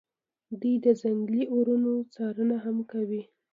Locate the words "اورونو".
1.53-1.91